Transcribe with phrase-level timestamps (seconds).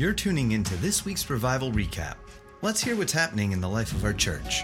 [0.00, 2.14] You're tuning into this week's Revival Recap.
[2.62, 4.62] Let's hear what's happening in the life of our church.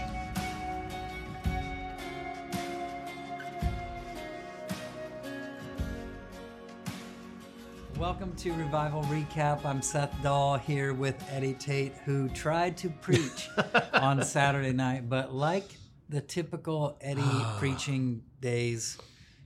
[7.99, 9.63] Welcome to Revival Recap.
[9.63, 13.47] I'm Seth Dahl here with Eddie Tate, who tried to preach
[13.93, 15.77] on Saturday night, but like
[16.09, 17.21] the typical Eddie
[17.59, 18.97] preaching days,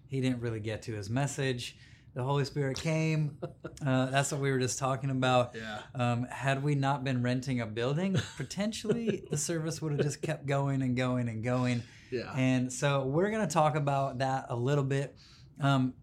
[0.08, 1.76] he didn't really get to his message.
[2.14, 3.38] The Holy Spirit came.
[3.84, 5.56] Uh, that's what we were just talking about.
[5.56, 5.80] Yeah.
[5.96, 10.46] Um, had we not been renting a building, potentially the service would have just kept
[10.46, 11.82] going and going and going.
[12.12, 12.32] Yeah.
[12.36, 15.16] And so we're going to talk about that a little bit.
[15.60, 15.96] Um,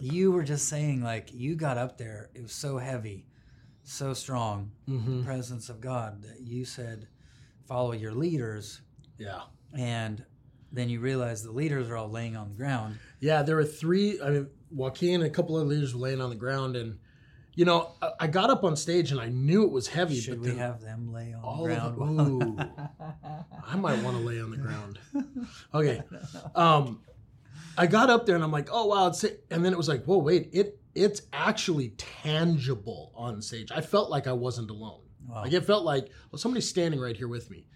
[0.00, 3.26] you were just saying, like, you got up there, it was so heavy,
[3.84, 7.06] so strong, the presence of God, that you said,
[7.68, 8.80] follow your leaders.
[9.18, 9.42] Yeah.
[9.78, 10.24] And
[10.72, 12.98] then you realize the leaders are all laying on the ground.
[13.20, 14.20] Yeah, there were three.
[14.20, 16.98] I mean, Joaquin and a couple of leaders were laying on the ground, and
[17.54, 20.18] you know, I, I got up on stage and I knew it was heavy.
[20.18, 22.60] Should but we have them lay on all the of ground?
[22.60, 22.64] it?
[22.64, 22.94] Ooh,
[23.66, 24.98] I might want to lay on the ground.
[25.74, 26.02] Okay,
[26.54, 27.00] um,
[27.76, 30.04] I got up there and I'm like, oh wow, it's and then it was like,
[30.04, 33.70] whoa, wait, it it's actually tangible on stage.
[33.72, 35.02] I felt like I wasn't alone.
[35.26, 35.42] Wow.
[35.42, 37.66] Like it felt like well, somebody's standing right here with me.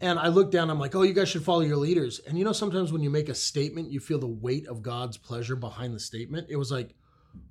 [0.00, 2.20] And I look down, I'm like, oh, you guys should follow your leaders.
[2.20, 5.16] And you know, sometimes when you make a statement, you feel the weight of God's
[5.16, 6.48] pleasure behind the statement.
[6.50, 6.94] It was like,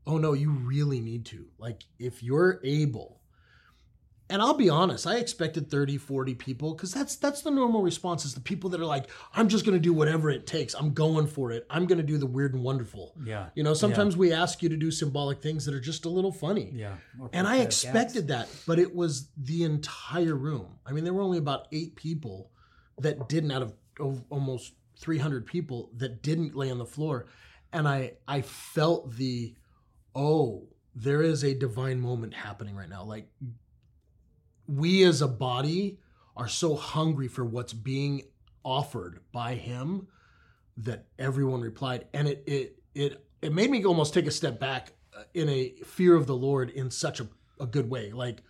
[0.05, 1.47] oh no, you really need to.
[1.57, 3.21] Like, if you're able,
[4.29, 8.25] and I'll be honest, I expected 30, 40 people because that's that's the normal response
[8.25, 10.73] is the people that are like, I'm just gonna do whatever it takes.
[10.73, 11.65] I'm going for it.
[11.69, 13.13] I'm gonna do the weird and wonderful.
[13.23, 13.49] yeah.
[13.55, 16.31] You know, sometimes we ask you to do symbolic things that are just a little
[16.31, 16.71] funny.
[16.73, 16.95] Yeah.
[17.33, 20.79] And I expected that, but it was the entire room.
[20.85, 22.49] I mean, there were only about eight people
[22.97, 27.27] that didn't out of of almost 300 people that didn't lay on the floor.
[27.71, 29.53] And I I felt the
[30.15, 33.03] oh, there is a divine moment happening right now.
[33.03, 33.27] Like
[34.67, 35.99] we as a body
[36.35, 38.23] are so hungry for what's being
[38.63, 40.07] offered by him
[40.77, 42.07] that everyone replied.
[42.13, 45.75] And it it it it made me almost take a step back uh, in a
[45.85, 47.27] fear of the lord in such a,
[47.59, 48.11] a good way.
[48.11, 48.41] Like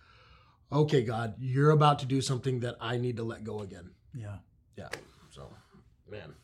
[0.72, 3.90] okay god you're about to do something that i need to let go again.
[4.14, 4.36] Yeah.
[4.76, 4.88] yeah.
[5.30, 5.48] So
[6.10, 6.34] man.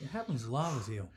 [0.00, 1.08] It happens a lot with you.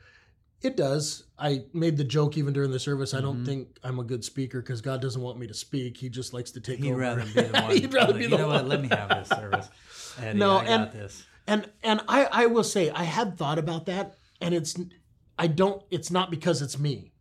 [0.66, 3.26] It does i made the joke even during the service i Mm-hmm.
[3.26, 6.34] don't think i'm a good speaker because god doesn't want me to speak he just
[6.34, 7.70] likes to take He'd over rather be the one.
[7.70, 8.68] he'd rather like, be you the know one what?
[8.68, 9.68] Let me have this service.
[10.20, 11.24] Eddie, No, I got and- this.
[11.46, 14.76] and and I I will say I had thought about that and it's
[15.38, 17.12] I don't it's not because it's me.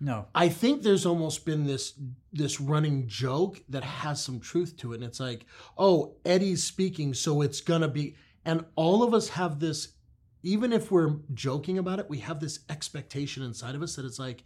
[0.00, 0.26] No.
[0.34, 1.94] I think there's almost been this
[2.32, 5.46] this running joke that has some truth to it and it's like,
[5.78, 8.14] "Oh, Eddie's speaking, so it's going to be."
[8.44, 9.88] And all of us have this
[10.46, 14.18] even if we're joking about it, we have this expectation inside of us that it's
[14.18, 14.44] like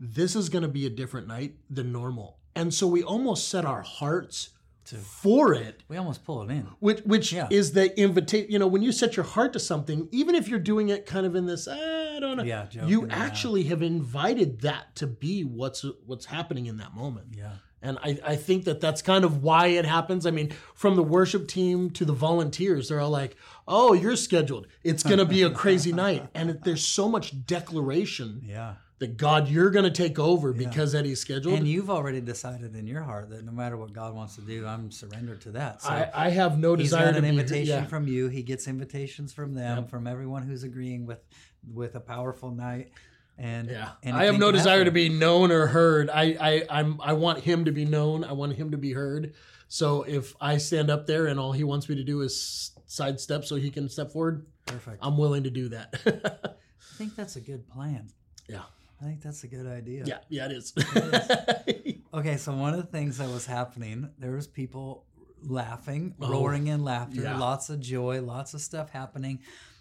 [0.00, 2.38] this is going to be a different night than normal.
[2.56, 4.50] And so we almost set our hearts
[4.86, 6.66] To- for it We almost pull it in.
[6.80, 7.48] which which Yeah.
[7.50, 10.58] is the invitation you know when you set your heart to something even if you're
[10.58, 14.60] doing it kind of in this "Ah, i don't know Yeah, you actually have invited
[14.60, 17.52] that to be what's what's happening in that moment Yeah.
[17.84, 20.26] And I, I think that that's kind of why it happens.
[20.26, 23.36] I mean, from the worship team to the volunteers, they're all like,
[23.68, 24.66] "Oh, you're scheduled.
[24.82, 28.74] It's going to be a crazy night." And it, there's so much declaration Yeah.
[29.00, 31.58] that God, you're going to take over because Eddie's scheduled.
[31.58, 34.66] And you've already decided in your heart that no matter what God wants to do,
[34.66, 35.82] I'm surrendered to that.
[35.82, 37.86] So I, I have no he's desire got to an be invitation yeah.
[37.86, 38.28] from you.
[38.28, 41.20] He gets invitations from them, from everyone who's agreeing with
[41.72, 42.90] with a powerful night.
[43.36, 46.08] And Yeah, anything I have no desire to be known or heard.
[46.10, 48.22] I, I, I'm, I want him to be known.
[48.24, 49.34] I want him to be heard.
[49.68, 53.44] So if I stand up there and all he wants me to do is sidestep
[53.44, 54.98] so he can step forward, perfect.
[55.02, 55.94] I'm willing to do that.
[56.86, 58.08] I think that's a good plan.
[58.48, 58.62] yeah,
[59.00, 60.04] I think that's a good idea.
[60.06, 60.46] yeah, yeah.
[60.46, 60.72] It is.
[62.14, 65.04] Okay, so one of the things that was happening, there was people
[65.42, 67.36] laughing, Oh, roaring in laughter, yeah.
[67.36, 69.40] lots of joy, lots of stuff happening,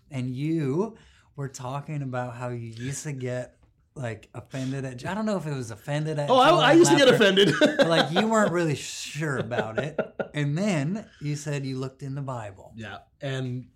[0.09, 0.97] and you
[1.35, 3.57] were talking about how you used to get
[3.95, 5.05] like offended at.
[5.05, 6.29] I don't know if it was offended at.
[6.29, 7.53] oh, I, I used to get offended.
[7.85, 9.99] like you weren't really sure about it,
[10.33, 13.67] and then you said you looked in the Bible yeah, and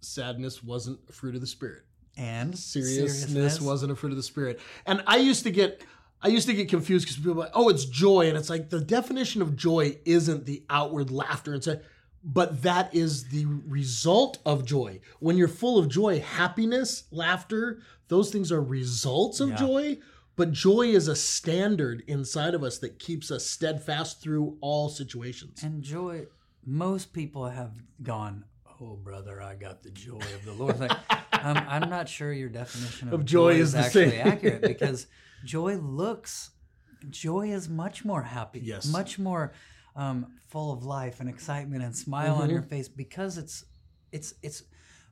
[0.00, 1.82] sadness wasn't a fruit of the spirit.
[2.16, 4.60] and seriousness, wasn't a fruit of the spirit.
[4.86, 5.82] And I used to get
[6.24, 8.28] I used to get confused because people were like, oh, it's joy.
[8.28, 11.80] And it's like the definition of joy isn't the outward laughter and say,
[12.24, 15.00] but that is the result of joy.
[15.20, 19.56] When you're full of joy, happiness, laughter, those things are results of Yeah.
[19.56, 19.98] joy.
[20.36, 25.62] But joy is a standard inside of us that keeps us steadfast through all situations.
[25.62, 26.26] And joy,
[26.64, 28.44] most people have gone,
[28.80, 30.80] Oh, brother, I got the joy of the Lord.
[30.80, 30.90] Like,
[31.44, 34.26] um, I'm not sure your definition of, Of joy is the actually same.
[34.26, 35.06] accurate because
[35.44, 36.50] joy looks
[37.10, 38.60] joy is much more happy.
[38.60, 38.86] Yes.
[38.90, 39.52] Much more
[39.96, 43.64] um, full of life and excitement and smile on your face because it's
[44.12, 44.62] it's it's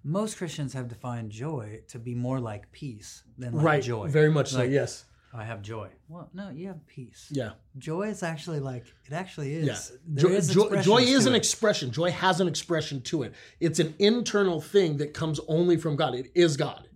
[0.05, 3.83] most Christians have defined joy to be more like peace than like right.
[3.83, 4.09] joy.
[4.09, 4.63] Very much so.
[4.63, 5.05] Yes.
[5.35, 5.89] I have joy.
[6.09, 7.29] Well, no, you have peace.
[7.31, 7.53] Yeah.
[7.79, 9.67] Joy is actually like it actually is.
[9.67, 9.97] Yeah.
[10.07, 11.39] There Joy, is joy, joy is an it.
[11.39, 11.91] expression.
[11.91, 13.33] Joy has an expression to it.
[13.59, 16.15] It's an internal thing that comes only from God.
[16.15, 16.87] It is God.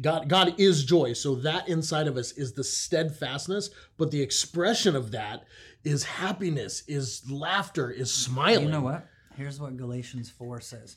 [0.00, 1.12] God God is joy.
[1.12, 5.44] So that inside of us is the steadfastness, but the expression of that
[5.84, 8.66] is happiness, is laughter, is smiling.
[8.66, 9.06] You know what?
[9.36, 10.96] Here's what Galatians 4 says.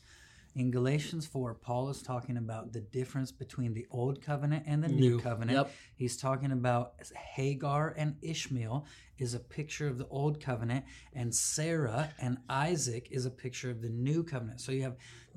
[0.56, 4.88] In Galatians 4, Paul is talking about the difference between the old covenant and the
[4.88, 5.20] new, New.
[5.20, 5.58] covenant.
[5.58, 5.72] Yep.
[5.96, 8.86] He's talking about Hagar and Ishmael
[9.18, 13.82] is a picture of the old covenant and Sarah and Isaac is a picture of
[13.82, 14.62] the new covenant.
[14.62, 14.96] So you have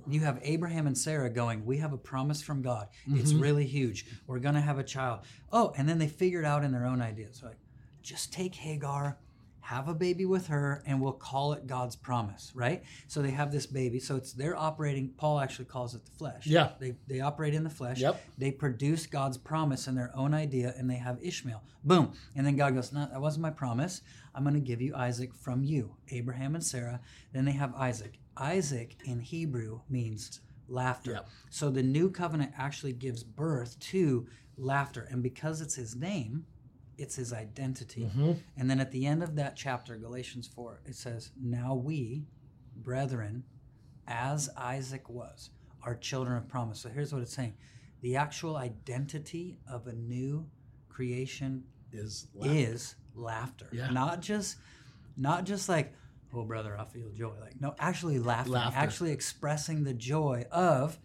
[0.09, 2.89] you have Abraham and Sarah going, "We have a promise from God.
[3.09, 3.41] It's Mm-hmm.
[3.43, 4.05] really huge.
[4.27, 5.21] We're going to have a child."
[5.51, 7.57] Oh, and then they figured out in their own ideas like
[8.03, 9.19] just take Hagar,
[9.67, 12.85] have a baby with her, and we'll call it God's promise, right?
[13.09, 13.99] So they have this baby.
[13.99, 15.09] So it's they're operating.
[15.17, 16.47] Paul actually calls it the flesh.
[16.47, 16.71] Yeah.
[16.79, 17.99] They they operate in the flesh.
[17.99, 18.23] Yep.
[18.39, 21.65] They produce God's promise in their own idea, and they have Ishmael.
[21.83, 22.13] Boom.
[22.37, 24.03] And then God goes, "No, that wasn't my promise.
[24.37, 27.01] I'm going to give you Isaac from you, Abraham and Sarah."
[27.33, 28.21] Then they have Isaac.
[28.37, 31.13] Isaac in Hebrew means laughter.
[31.13, 31.29] Yep.
[31.51, 36.47] So the new covenant actually gives birth to laughter, and because it's his name,
[36.99, 38.03] it's his identity.
[38.03, 38.33] Mm-hmm.
[38.57, 42.27] And then at the end of that chapter, Galatians 4, it says, Now we,
[42.77, 43.45] brethren,
[44.07, 45.51] as Isaac was,
[45.83, 46.81] are children of promise.
[46.81, 47.55] So here's what it's saying
[48.03, 50.47] the actual identity of a new
[50.89, 52.55] creation Is laughter.
[52.55, 53.67] is laughter.
[53.73, 53.91] Yeah.
[53.91, 54.57] Not just
[55.17, 55.95] not just like,
[56.35, 57.33] oh brother, I feel joy.
[57.41, 58.79] Like no, actually laughing, Laughter.
[58.79, 60.99] actually expressing the joy of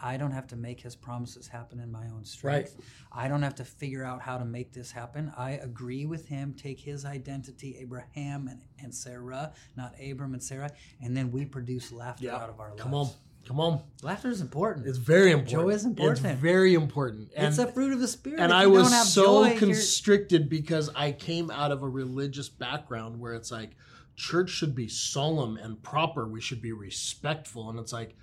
[0.00, 2.76] I don't have to make his promises happen in my own strength.
[3.12, 5.32] I don't have to figure out how to make this happen.
[5.36, 10.70] I agree with him, take his identity, Abraham and, and Sarah, not Abram and Sarah,
[11.02, 12.36] and then we produce laughter Yeah.
[12.36, 12.82] out of our lives.
[12.82, 13.08] Come on.
[13.46, 13.80] Come on.
[14.02, 14.86] Laughter is important.
[14.86, 15.50] It's very important.
[15.50, 16.26] Joy is important.
[16.26, 17.30] It's very important.
[17.34, 18.40] And, it's a fruit of the spirit.
[18.40, 23.18] and I was so joy, you're- constricted because I came out of a religious background
[23.18, 23.70] where it's like
[24.16, 26.28] church should be solemn and proper.
[26.28, 27.70] We should be respectful.
[27.70, 28.16] And it's like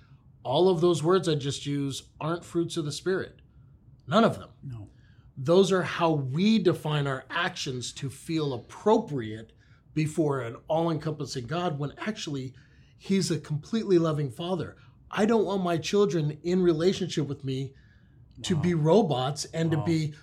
[0.46, 3.40] all of those words I just use aren't fruits of the spirit.
[4.06, 4.50] None of them.
[4.62, 4.88] No.
[5.36, 9.52] Those are how we define our actions to feel appropriate
[9.92, 12.54] before an all encompassing God when actually
[12.98, 14.76] He's a completely loving Father.
[15.10, 17.74] I don't want my children in relationship with me
[18.42, 20.14] to be robots and to be,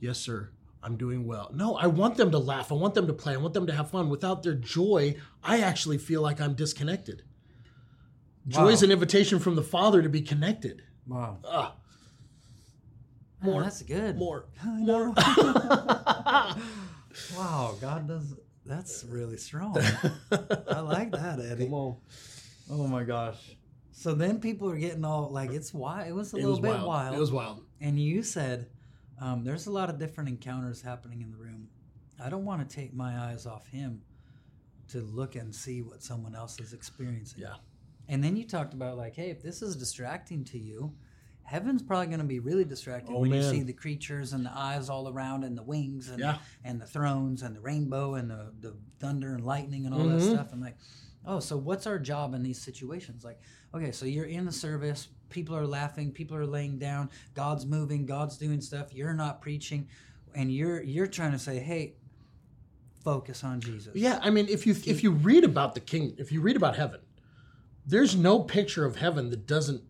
[0.00, 0.50] yes, sir,
[0.82, 1.50] I'm doing well.
[1.54, 2.72] No, I want them to laugh.
[2.72, 3.34] I want them to play.
[3.34, 4.08] I want them to have fun.
[4.08, 7.22] Without their joy, I actually feel like I'm disconnected.
[8.48, 8.86] Joy is Wow.
[8.86, 10.82] an invitation from the Father to be connected.
[11.06, 11.38] Wow.
[11.44, 11.74] Ah,
[13.42, 13.62] More.
[13.62, 14.16] that's good.
[14.16, 14.46] more.
[14.64, 15.10] More.
[17.36, 18.34] wow, God does.
[18.64, 19.76] That's really strong.
[20.68, 21.64] I like that, Eddie.
[21.66, 21.96] Come on.
[22.70, 23.56] Oh my gosh.
[23.92, 26.08] So then people are getting all like it's wild.
[26.08, 26.86] It was a It little was bit wild.
[26.86, 27.14] wild.
[27.16, 27.62] It was wild.
[27.80, 28.66] and you said
[29.20, 31.68] um, there's a lot of different encounters happening in the room.
[32.22, 34.02] I don't want to take my eyes off him
[34.88, 37.42] to look and see what someone else is experiencing.
[37.42, 37.54] Yeah.
[38.08, 40.94] And then you talked about like, hey, if this is distracting to you,
[41.42, 44.52] heaven's probably going to be really distracting Oh, when you see the creatures and the
[44.56, 46.38] eyes all around and the wings and Yeah.
[46.64, 50.18] and the thrones and the rainbow and the, the thunder and lightning and all that
[50.18, 50.30] Mhm.
[50.30, 50.52] stuff.
[50.52, 50.76] And like,
[51.24, 53.24] oh, so what's our job in these situations?
[53.24, 53.40] Like,
[53.74, 58.06] okay, so you're in the service, people are laughing, people are laying down, God's moving,
[58.06, 59.88] God's doing stuff, you're not preaching,
[60.34, 61.94] and you're you're trying to say, hey,
[63.04, 63.94] focus on Jesus.
[63.94, 66.76] Yeah, I mean, if you if you read about the king, if you read about
[66.76, 67.00] heaven,
[67.86, 69.82] there's no picture of heaven that doesn't.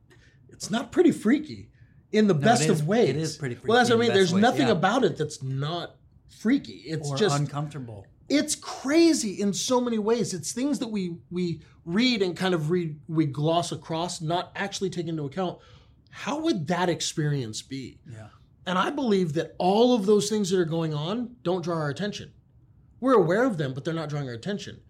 [0.48, 1.70] It's not pretty freaky
[2.12, 3.10] in the best it is- of ways.
[3.10, 4.08] it is pretty Well, that's what I mean.
[4.08, 4.72] the There's ways, nothing yeah.
[4.72, 5.96] about it that's not
[6.28, 6.82] freaky.
[6.86, 8.06] It's or just uncomfortable.
[8.28, 10.34] it's crazy in so many ways.
[10.34, 14.90] It's things that we we read and kind of read we gloss across, not actually
[14.90, 15.58] take into account.
[16.10, 17.98] How would that experience be?
[18.10, 18.28] Yeah.
[18.66, 21.88] And I believe that all of those things that are going on don't draw our
[21.90, 22.32] attention.
[23.00, 24.80] We're aware of them, but they're not drawing our attention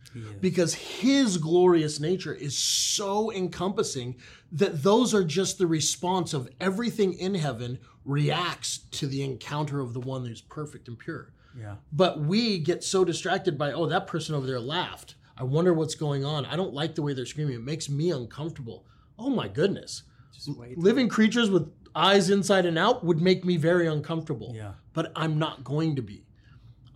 [0.41, 4.17] because his glorious nature is so encompassing
[4.53, 9.93] that those are just the response of everything in heaven reacts to the encounter of
[9.93, 11.33] the one who's perfect and pure.
[11.59, 11.77] Yeah.
[11.93, 15.17] But we get so distracted by, oh, that person over there laughed.
[15.37, 16.47] I wonder what's going on.
[16.47, 17.57] I don't like the way they're screaming.
[17.57, 18.87] It makes me uncomfortable.
[19.19, 20.03] Oh my goodness.
[20.77, 24.53] Living creatures with eyes inside and out would make me very uncomfortable.
[24.55, 24.73] Yeah.
[24.93, 26.26] But I'm not going to be.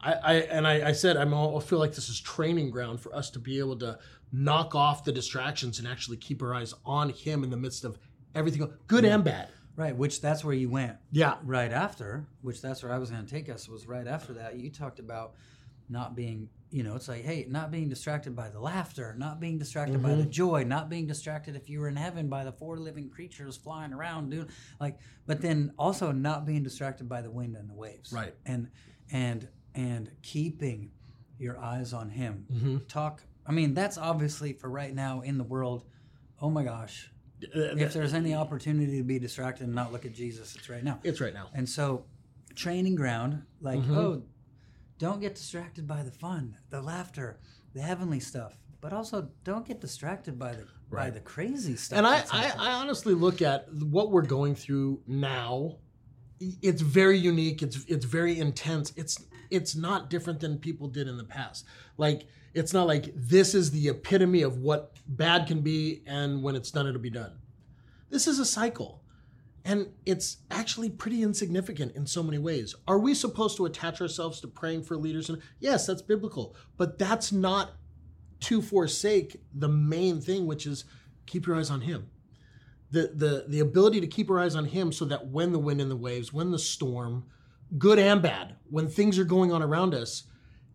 [0.03, 3.01] I, I and I, I said I'm all, I feel like this is training ground
[3.01, 3.99] for us to be able to
[4.33, 7.99] knock off the distractions and actually keep our eyes on him in the midst of
[8.35, 9.49] everything, good and bad.
[9.77, 10.97] Right, which that's where you went.
[11.11, 11.37] Yeah.
[11.43, 14.57] right after, which that's where I was going to take us, was right after that.
[14.59, 15.35] You talked about
[15.89, 19.59] not being you know it's like hey not being distracted by the laughter not being
[19.59, 20.31] distracted by the Mm-hmm.
[20.31, 23.93] joy not being distracted if you were in heaven by the four living creatures flying
[23.93, 24.47] around doing
[24.79, 28.33] like but then also not being distracted by the wind and the waves Right.
[28.47, 28.69] and
[29.11, 30.91] and and keeping
[31.39, 32.77] your eyes on him Mm-hmm.
[32.89, 35.85] talk i mean that's obviously for right now in the world
[36.41, 37.11] oh my gosh
[37.41, 40.99] if there's any opportunity to be distracted and not look at jesus it's right now
[41.05, 41.49] It's right now.
[41.55, 42.05] and so,
[42.55, 43.97] training ground, like, Mm-hmm.
[43.97, 44.23] oh,
[44.99, 47.39] don't get distracted by the fun, the laughter,
[47.73, 51.97] the heavenly stuff, but also don't get distracted by the by the crazy stuff.
[51.97, 52.53] And I, I.
[52.59, 55.77] I honestly look at what we're going through now.
[56.41, 57.63] It's very unique.
[57.63, 58.93] It's it's very intense.
[58.97, 59.19] It's
[59.51, 61.67] it's not different than people did in the past.
[61.99, 66.57] Like it's not like this is the epitome of what bad can be, and when
[66.57, 67.39] it's done, it'll be done.
[68.09, 69.03] This is a cycle,
[69.65, 72.75] and it's actually pretty insignificant in so many ways.
[72.89, 75.29] Are we supposed to attach ourselves to praying for leaders?
[75.29, 77.73] And yes, that's biblical, but that's not
[78.41, 80.85] to forsake the main thing, which is
[81.27, 82.09] keep your eyes on Him.
[82.93, 85.81] The, the, the ability to keep our eyes on Him so that when the wind
[85.81, 87.25] and the waves, when the storm,
[87.79, 90.25] good and bad, when things are going on around us,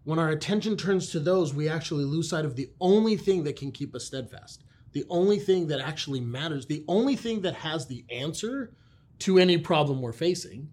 [0.06, 3.58] when our attention turns to those, we actually lose sight of the only thing that
[3.58, 7.88] can keep us steadfast, the only thing that actually matters, the only thing that has
[7.88, 8.72] the answer
[9.20, 10.70] to any problem we're facing,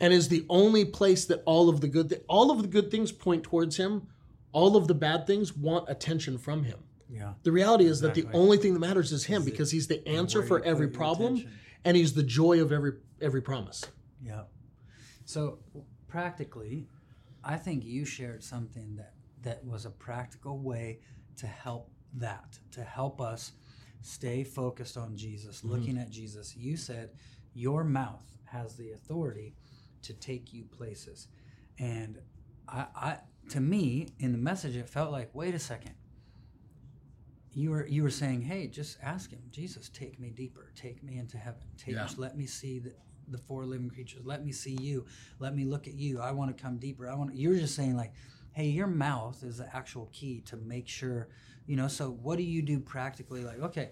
[0.00, 2.90] and is the only place that all of the good, th- all of the good
[2.90, 4.08] things point towards Him,
[4.52, 6.78] all of the bad things want attention from Him.
[7.14, 10.06] Yeah, The reality is that the only thing that matters is him because he's the
[10.08, 11.58] answer for every problem attention.
[11.84, 13.84] and he's the joy of every every promise.
[14.22, 14.42] yeah.
[15.24, 15.58] So
[16.08, 16.88] practically,
[17.42, 21.00] I think you shared something that that was a practical way
[21.36, 23.52] to help that to help us
[24.02, 25.70] stay focused on Jesus, Mm-hmm.
[25.70, 26.56] looking at Jesus.
[26.56, 27.10] You said
[27.54, 29.54] your mouth has the authority
[30.02, 31.28] to take you places,
[31.78, 32.18] and
[32.68, 33.18] I, I
[33.50, 35.94] to me in the message it felt like wait a second.
[37.54, 41.18] You were you were saying, hey, just ask him, Jesus, take me deeper, take me
[41.18, 42.08] into heaven, take Yeah.
[42.16, 42.92] let me see the,
[43.28, 45.06] the four living creatures, let me see you,
[45.38, 46.20] let me look at you.
[46.20, 47.08] I want to come deeper.
[47.08, 47.34] I want.
[47.36, 48.12] You're just saying like,
[48.52, 51.28] hey, your mouth is the actual key to make sure,
[51.66, 51.88] you know.
[51.88, 53.44] So what do you do practically?
[53.44, 53.90] Like, okay,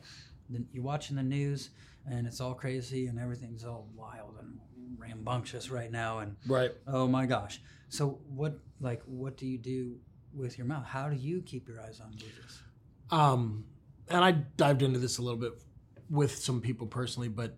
[0.50, 1.70] then you're watching the news
[2.10, 4.58] and it's all crazy and everything's all wild and
[4.98, 6.72] rambunctious right now and Right.
[6.86, 7.60] oh my gosh.
[7.88, 9.98] So what like what do you do
[10.34, 10.84] with your mouth?
[10.84, 12.62] How do you keep your eyes on Jesus?
[13.12, 13.64] Um,
[14.08, 15.52] and I dived into this a little bit
[16.10, 17.56] with some people personally, but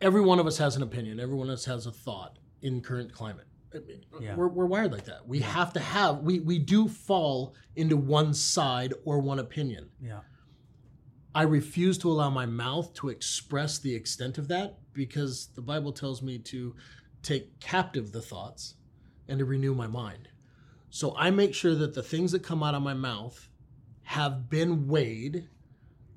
[0.00, 1.18] every one of us has an opinion.
[1.18, 3.46] Every one of us has a thought in current climate.
[3.74, 4.34] I mean, Yeah.
[4.34, 5.26] We're, we're wired like that.
[5.26, 9.88] We have to have, we, we do fall into one side or one opinion.
[10.00, 10.20] Yeah.
[11.34, 15.92] I refuse to allow my mouth to express the extent of that because the Bible
[15.92, 16.74] tells me to
[17.22, 18.74] take captive the thoughts
[19.28, 20.28] and to renew my mind.
[20.90, 23.48] So I make sure that the things that come out of my mouth
[24.04, 25.48] have been weighed,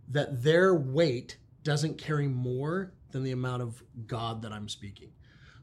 [0.09, 5.11] that their weight doesn't carry more than the amount of God that I'm speaking.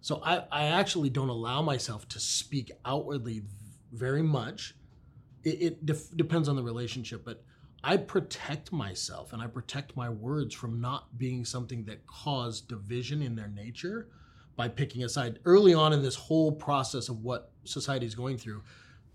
[0.00, 3.42] So I, I actually don't allow myself to speak outwardly
[3.92, 4.74] very much.
[5.44, 7.44] It, it def- depends on the relationship, but
[7.84, 13.22] I protect myself and I protect my words from not being something that cause division
[13.22, 14.08] in their nature
[14.56, 15.38] by picking a side.
[15.44, 18.62] Early on in this whole process of what society is going through,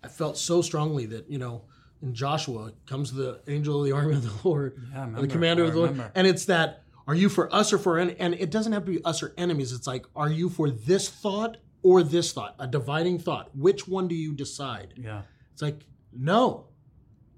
[0.04, 1.64] I felt so strongly that, you know,
[2.02, 5.64] in Joshua comes the angel of the army of the Lord, Yeah, or the commander
[5.64, 6.12] of the Lord.
[6.16, 8.12] And it's that, are you for us or for, en-?
[8.12, 9.72] and it doesn't have to be us or enemies.
[9.72, 12.56] It's like, are you for this thought or this thought?
[12.60, 13.50] A dividing thought.
[13.56, 14.94] Which one do you decide?
[14.98, 15.22] Yeah.
[15.54, 16.68] It's like, no.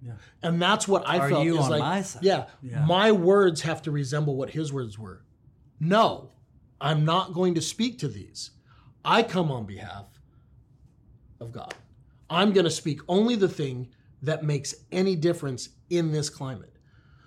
[0.01, 0.13] Yeah.
[0.43, 2.23] And that's what I Are felt you is on like, my side?
[2.23, 2.85] yeah, Yeah.
[2.85, 5.23] my words have to resemble what his words were.
[5.79, 6.31] No,
[6.81, 8.51] I'm not going to speak to these.
[9.05, 10.05] I come on behalf
[11.39, 11.73] of God.
[12.29, 13.89] I'm going to speak only the thing
[14.21, 16.73] that makes any difference in this climate.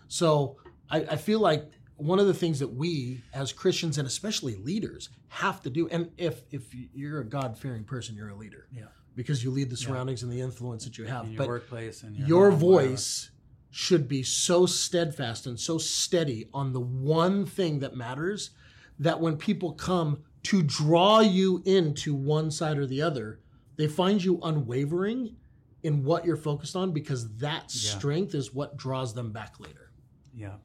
[0.08, 0.56] So
[0.90, 5.08] I, I feel like one of the things that we as Christians and especially leaders
[5.28, 8.87] have to do, and if if you're a God fearing person, you're a leader Yeah.
[9.14, 11.25] because you lead the surroundings and the influence that you have.
[11.26, 13.30] In your but workplace and your, your voice
[13.70, 18.50] should be so steadfast and so steady on the one thing that matters
[18.99, 23.40] that when people come to draw you into one side or the other,
[23.76, 25.34] they find you unwavering
[25.82, 27.96] in what you're focused on because that Yeah.
[27.98, 29.90] strength is what draws them back later.
[30.34, 30.56] Yeah.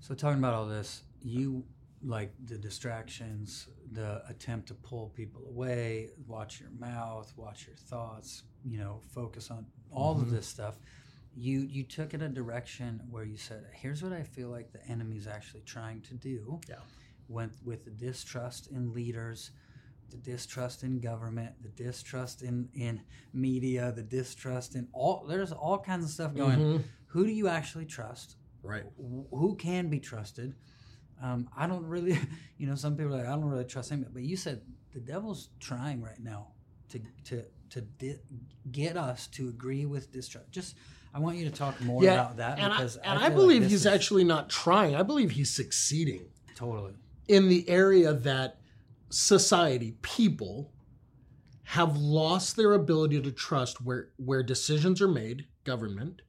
[0.00, 1.64] So talking about all this, you
[2.04, 8.42] like the distractions, the attempt to pull people away, watch your mouth, watch your thoughts,
[8.64, 10.22] you know, focus on all Mm-hmm.
[10.24, 10.78] of this stuff.
[11.34, 14.84] You you took it a direction where you said, "Here's what I feel like the
[14.86, 16.80] enemy's actually trying to do." Yeah.
[17.28, 19.52] With with the distrust in leaders,
[20.12, 23.00] the distrust in government, the distrust in in
[23.32, 25.26] media, the distrust in all.
[25.28, 26.58] There's all kinds of stuff going.
[26.58, 26.82] Mhm.
[27.08, 28.36] Who do you actually trust?
[28.62, 28.84] Right.
[28.96, 30.54] Wh- Who can be trusted?
[31.20, 32.18] Um, I don't really,
[32.58, 34.06] you know, some people are like, I don't really trust him.
[34.12, 36.48] But you said the devil's trying right now
[36.90, 38.18] to to to di-
[38.70, 40.50] get us to agree with distrust.
[40.50, 40.76] Just,
[41.14, 43.28] I want you to talk more Yeah, about that and I, because and I, I,
[43.30, 44.94] believe like he's is- actually not trying.
[44.94, 46.92] I believe he's succeeding totally.
[47.28, 48.58] in the area that
[49.12, 50.72] society, people,
[51.64, 56.22] have lost their ability to trust where where decisions are made, government,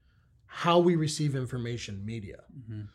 [0.46, 2.44] how we receive information, media.
[2.70, 2.88] Mhm.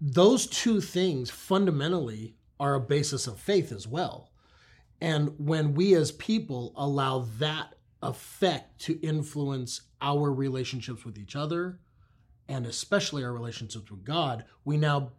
[0.00, 4.30] Those two things fundamentally are a basis of faith as well.
[5.00, 11.80] And when we as people allow that effect to influence our relationships with each other
[12.48, 15.12] and especially our relationships with God, we now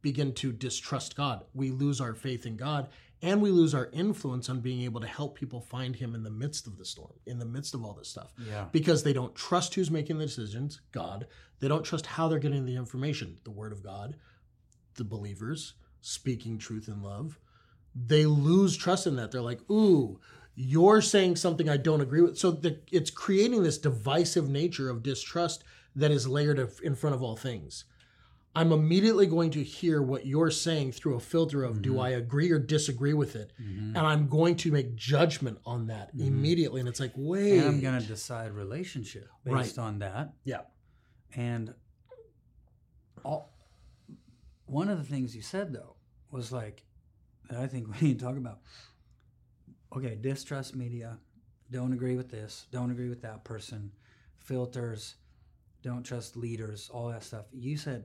[0.00, 1.44] begin to distrust God.
[1.54, 2.88] We lose our faith in God
[3.22, 6.30] and we lose our influence on being able to help people find Him in the
[6.30, 8.32] midst of the storm, in the midst of all this stuff.
[8.48, 8.66] Yeah.
[8.72, 11.26] Because they don't trust who's making the decisions, God.
[11.60, 14.16] They don't trust how they're getting the information, the Word of God,
[14.96, 17.38] the believers speaking truth in love.
[17.94, 19.30] They lose trust in that.
[19.30, 20.18] They're like, ooh,
[20.54, 22.38] you're saying something I don't agree with.
[22.38, 25.62] So the, it's creating this divisive nature of distrust
[25.94, 27.84] that is layered in front of all things.
[28.54, 32.50] I'm immediately going to hear what you're saying through a filter of do I agree
[32.50, 33.52] or disagree with it?
[33.60, 33.88] Mhm.
[33.96, 36.26] And I'm going to make judgment on that Mhm.
[36.26, 36.80] immediately.
[36.80, 37.58] And it's like, wait.
[37.58, 39.84] And I'm going to decide relationship based Right.
[39.84, 40.34] on that.
[40.44, 40.62] Yeah.
[41.34, 41.74] And
[43.24, 43.56] all,
[44.66, 45.96] one of the things you said though
[46.30, 46.84] was like
[47.48, 48.60] that I think we need to talk about.
[49.96, 51.18] Okay, distrust media.
[51.70, 52.66] Don't agree with this.
[52.70, 53.92] Don't agree with that person.
[54.38, 55.14] Filters.
[55.82, 56.90] Don't trust leaders.
[56.90, 57.46] All that stuff.
[57.52, 58.04] You said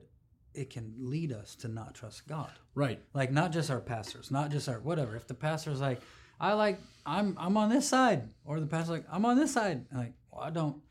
[0.58, 2.50] it can lead us to not trust God.
[2.74, 3.00] Right.
[3.14, 5.14] Like not just our pastors, not just our whatever.
[5.14, 6.00] If the pastor's like,
[6.40, 9.86] I like I'm I'm on this side, or the pastor's like, I'm on this side,
[9.92, 10.82] I'm like, well, I don't.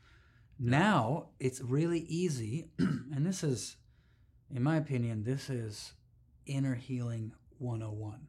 [0.58, 3.76] Now it's really easy, and this is,
[4.52, 5.92] in my opinion, this is
[6.46, 8.26] inner healing 101.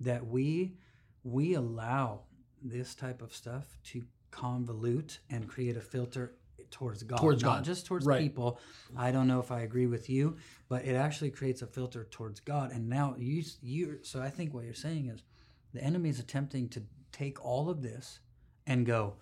[0.00, 0.76] That we
[1.22, 2.20] we allow
[2.62, 6.34] this type of stuff to convolute and create a filter
[6.74, 7.64] towards God, Towards not God.
[7.64, 8.20] just towards Right.
[8.20, 8.58] people.
[8.96, 10.36] I don't know if I agree with you,
[10.68, 12.72] but it actually creates a filter towards God.
[12.72, 15.22] And now you you so I think what you're saying is
[15.72, 16.82] the enemy is attempting to
[17.12, 18.18] take all of this
[18.66, 19.14] and go,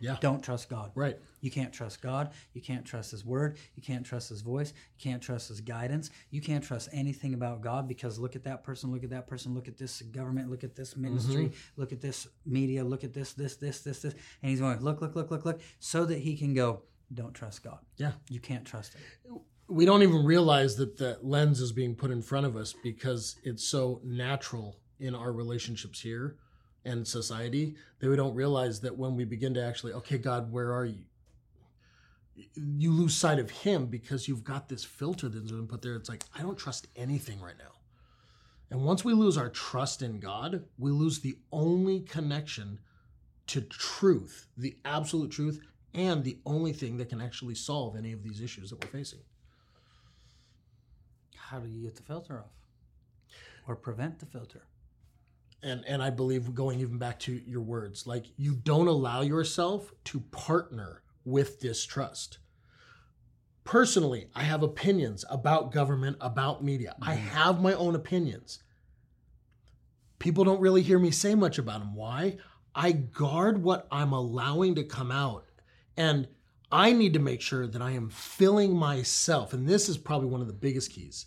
[0.00, 0.16] Yeah.
[0.20, 0.90] don't trust God.
[0.94, 1.18] Right.
[1.40, 2.30] You can't trust God.
[2.54, 3.56] You can't trust His word.
[3.76, 4.72] You can't trust His voice.
[4.98, 6.10] You can't trust His guidance.
[6.30, 9.54] You can't trust anything about God because look at that person, look at that person,
[9.54, 11.80] look at this government, look at this ministry, mm-hmm.
[11.80, 14.14] look at this media, look at this, this, this, this, this.
[14.42, 16.82] And he's going, look, look, look, look, look, so that he can go,
[17.14, 17.78] don't trust God.
[17.96, 18.12] Yeah.
[18.28, 19.40] You can't trust Him.
[19.68, 23.36] We don't even realize that the lens is being put in front of us because
[23.44, 26.36] it's so natural in our relationships here
[26.84, 30.72] and society that we don't realize that when we begin to actually, okay, God, where
[30.72, 31.04] are you?
[32.54, 35.96] You lose sight of Him because you've got this filter that's been put there.
[35.96, 37.72] It's like, I don't trust anything right now.
[38.70, 42.78] And once we lose our trust in God, we lose the only connection
[43.48, 45.60] to truth, the absolute truth,
[45.92, 49.18] and the only thing that can actually solve any of these issues that we're facing.
[51.36, 52.54] How do you get the filter off
[53.68, 54.62] or prevent the filter?
[55.62, 59.92] And and I believe going even back to your words, like you don't allow yourself
[60.04, 62.38] to partner with distrust.
[63.64, 66.96] Personally, I have opinions about government, about media.
[67.00, 67.28] I mm-hmm.
[67.28, 68.58] have my own opinions.
[70.18, 71.94] People don't really hear me say much about them.
[71.94, 72.38] Why?
[72.74, 75.44] I guard what I'm allowing to come out.
[75.96, 76.26] And
[76.72, 79.52] I need to make sure that I am filling myself.
[79.52, 81.26] And this is probably one of the biggest keys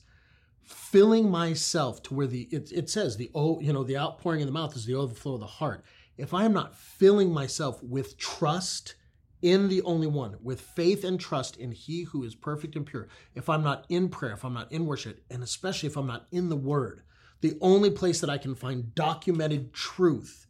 [0.66, 4.48] filling myself to where the it, it says the oh you know the outpouring in
[4.48, 5.84] the mouth is the overflow of the heart.
[6.18, 8.96] If i am not filling myself with trust
[9.42, 13.10] in the only one with faith and trust in he who is perfect and pure
[13.36, 16.26] if i'm not in prayer if i'm not in worship and especially if i'm not
[16.32, 17.04] in the word
[17.42, 20.48] the only place that i can find documented truth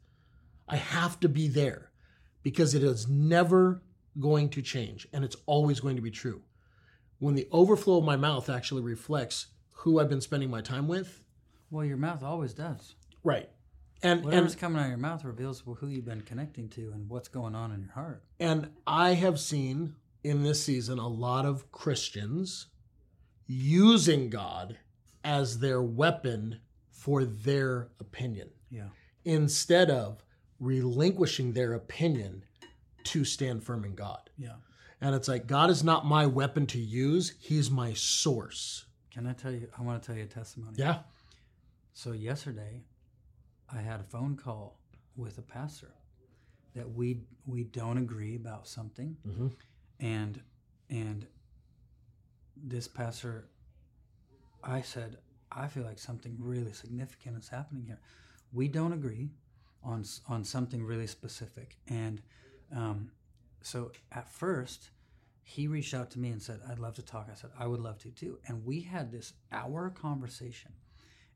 [0.70, 1.90] i have to be there
[2.44, 3.82] because it is never
[4.20, 6.42] going to change and it's always going to be true.
[7.20, 9.48] When the overflow of my mouth actually reflects
[9.86, 11.24] who I've been spending my time with.
[11.70, 12.96] Well, your mouth always does.
[13.24, 13.48] Right.
[14.02, 17.08] And Whatever's and coming out of your mouth reveals who you've been connecting to and
[17.08, 18.24] what's going on in your heart.
[18.40, 22.66] and I have seen in this season a lot of Christians
[23.46, 24.78] using God
[25.24, 28.90] as their weapon for their opinion Yeah.
[29.24, 30.24] instead of
[30.60, 32.44] relinquishing their opinion
[33.04, 34.32] to stand firm in God.
[34.36, 34.56] Yeah.
[35.00, 38.85] And it's like God is not my weapon to use, he's my source.
[39.16, 39.70] Can I tell you?
[39.80, 40.74] I want to tell you a testimony.
[40.76, 41.00] Yeah.
[41.94, 42.84] So yesterday,
[43.74, 44.78] I had a phone call
[45.16, 45.94] with a pastor
[46.76, 49.48] that we we don't agree about something, Mm-hmm.
[50.02, 50.42] and
[50.90, 51.26] and
[52.58, 53.48] this pastor,
[54.64, 55.18] I said,
[55.52, 58.00] I feel like something really significant is happening here.
[58.52, 59.30] We don't agree
[59.82, 62.22] on on something really specific, and
[62.76, 63.12] um,
[63.62, 64.90] so at first
[65.48, 67.28] he reached out to me and said, I'd love to talk.
[67.32, 68.40] I said, I would love to too.
[68.48, 70.72] And we had this hour conversation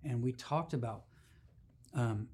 [0.03, 1.03] and we talked about
[1.93, 2.27] um,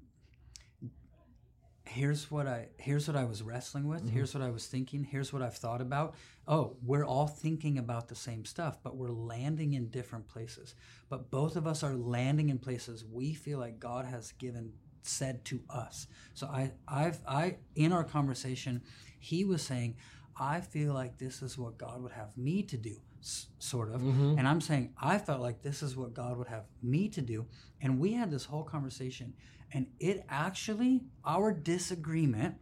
[1.84, 5.34] here's what I here's what I was wrestling with, here's what I was thinking, here's
[5.34, 6.14] what I've thought about.
[6.48, 10.74] Oh, we're all thinking about the same stuff, but we're landing in different places.
[11.10, 15.44] But both of us are landing in places we feel like God has given said
[15.44, 16.06] to us.
[16.32, 18.82] So I I've I in our conversation,
[19.18, 19.96] he was saying,
[20.38, 24.02] I feel like this is what God would have me to do, s- sort of.
[24.02, 24.38] Mm-hmm.
[24.38, 27.46] And I'm saying, I felt like this is what God would have me to do.
[27.80, 29.32] And we had this whole conversation.
[29.72, 32.56] And it actually, our disagreement,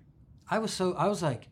[0.48, 1.48] I was so, I was like,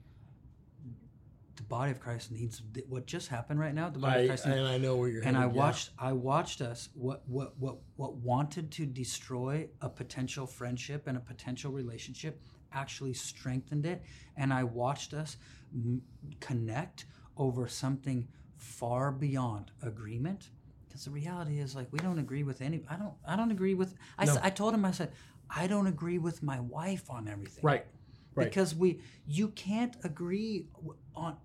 [1.57, 3.89] the body of Christ needs what just happened right now.
[3.91, 5.63] The body I, of Christ needs, and I know where you're and I headed, yeah.
[5.63, 11.17] watched I watched us what what what what wanted to destroy a potential friendship and
[11.17, 12.41] a potential relationship
[12.73, 14.03] actually strengthened it
[14.37, 15.37] and I watched us
[15.75, 16.03] m-
[16.41, 17.05] connect
[17.37, 20.51] over something far beyond agreement
[20.87, 23.75] because the reality is like we don't agree with any I don't I don't agree
[23.75, 24.39] with I, No.
[24.43, 25.13] I told him I said
[25.51, 27.87] I don't agree with my wife on everything Right.
[28.35, 28.45] Right.
[28.49, 30.67] because we you can't agree
[31.15, 31.37] on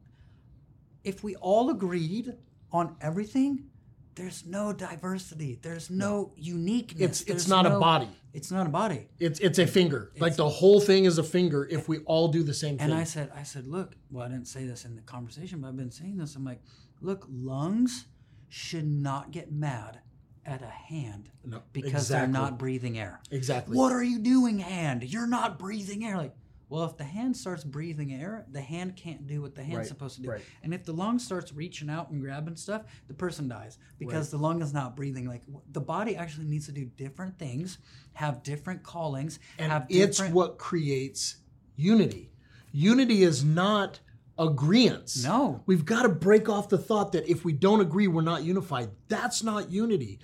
[1.04, 2.34] if we all agreed
[2.72, 3.70] on everything
[4.18, 8.10] there's no diversity there's no uniqueness It's it's there's not a body.
[8.34, 10.12] it's not a body It's it's a finger.
[10.20, 12.86] like the whole thing is a finger if we all do the same thing.
[12.92, 15.68] and i said i said look well i didn't say this in the conversation but
[15.70, 16.62] i've been saying this i'm like
[17.02, 18.06] look lungs
[18.50, 20.00] should not get mad
[20.46, 23.76] at a hand No, because they're not breathing air exactly.
[23.78, 25.04] What are you doing, hand?
[25.04, 26.16] You're not breathing air.
[26.16, 26.34] Like,
[26.70, 29.88] well, if the hand starts breathing air, the hand can't do what the hand's Right,
[29.88, 30.30] supposed to do.
[30.32, 30.42] right.
[30.64, 34.38] And if the lung starts reaching out and grabbing stuff, the person dies because the
[34.38, 35.28] lung is not breathing.
[35.28, 37.78] Like, the body actually needs to do different things,
[38.14, 40.36] have different callings, and have it's different.
[40.36, 41.38] what creates
[41.76, 42.32] unity.
[42.74, 44.00] Unity is not
[44.38, 45.24] agreeance.
[45.24, 45.64] No.
[45.66, 48.90] We've got to break off the thought that if we don't agree, we're not unified.
[49.08, 50.20] That's not unity.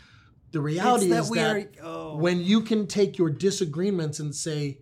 [0.51, 2.17] The reality that is we that are- oh.
[2.17, 4.79] when you can take your disagreements and say,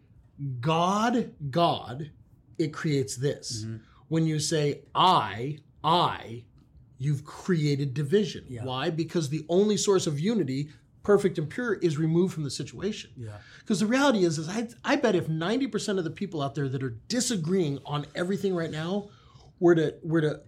[0.59, 2.11] God, God,
[2.57, 3.63] it creates this.
[3.63, 3.77] Mm-hmm.
[4.07, 6.43] When you say, I, I,
[6.97, 8.45] you've created division.
[8.47, 8.63] Yeah.
[8.63, 8.89] Why?
[8.89, 10.69] Because the only source of unity,
[11.03, 13.11] perfect and pure, is removed from the situation.
[13.15, 13.37] Yeah.
[13.59, 16.67] Because the reality is, is I, I bet if 90% of the people out there
[16.67, 19.09] that are disagreeing on everything right now
[19.59, 20.41] were to were to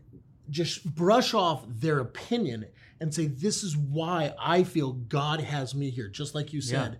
[0.49, 2.65] just brush off their opinion
[2.99, 6.99] and say, this is why I feel God has me here, just like you said,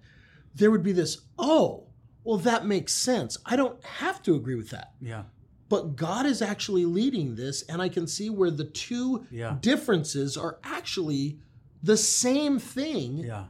[0.55, 1.87] there would be this, oh,
[2.23, 3.37] well, that makes sense.
[3.45, 4.93] I don't have to agree with that.
[5.01, 5.23] Yeah.
[5.69, 9.57] But God is actually leading this, and I can see where the two Yeah.
[9.59, 11.39] differences are actually
[11.81, 13.45] the same thing Yeah.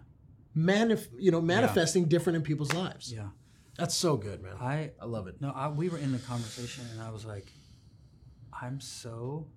[0.55, 3.11] manif- you know, manifesting different in people's lives.
[3.11, 3.29] Yeah.
[3.77, 4.55] That's so good, man.
[4.59, 5.41] I I love it.
[5.41, 7.51] No, I, we were in the conversation, and I was like,
[8.61, 9.47] I'm so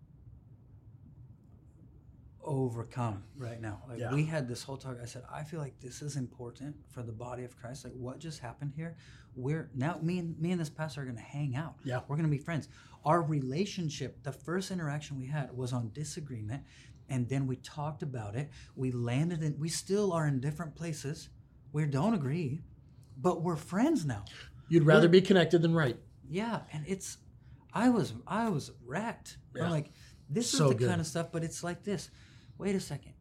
[2.46, 3.82] overcome right now.
[3.88, 4.14] Like Yeah.
[4.14, 4.96] we had this whole talk.
[5.02, 7.84] I said, I feel like this is important for the body of Christ.
[7.84, 8.96] Like what just happened here?
[9.34, 11.74] We're now me and me and this pastor are gonna hang out.
[11.84, 12.00] Yeah.
[12.08, 12.68] We're gonna be friends.
[13.04, 16.62] Our relationship, the first interaction we had was on disagreement,
[17.08, 18.50] and then we talked about it.
[18.74, 19.58] We landed in.
[19.58, 21.28] We still are in different places.
[21.72, 22.62] We don't agree,
[23.18, 24.24] but we're friends now.
[24.68, 25.98] You'd rather be connected than right.
[26.28, 27.18] Yeah, and it's
[27.72, 29.36] I was I was wrecked.
[29.60, 29.90] I'm like,
[30.30, 30.88] this So is the good.
[30.88, 32.10] kind of stuff, but it's like this.
[32.58, 33.12] Wait a second.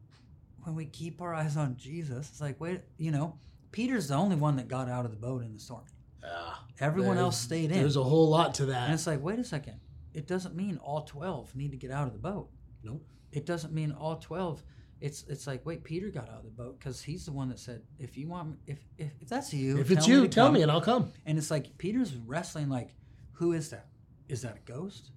[0.63, 3.37] When we keep our eyes on Jesus, it's like, wait, you know,
[3.71, 5.83] Peter's the only one that got out of the boat in the storm.
[6.23, 7.79] Yeah, Everyone else stayed in.
[7.79, 8.85] There's a whole lot to that.
[8.85, 9.79] and it's like, wait a second.
[10.13, 12.49] It doesn't mean all 12 need to get out of the boat.
[12.83, 13.03] Nope.
[13.31, 14.63] It doesn't mean all 12
[15.01, 17.59] it's it's like wait Peter got out of the boat because he's the one that
[17.59, 20.45] said if you want me, if, if if that's you If it's me you, tell
[20.47, 21.11] come." me and I'll come.
[21.25, 22.95] And it's like Peter's wrestling like,
[23.33, 23.87] who is that?
[24.29, 25.11] Is that a ghost?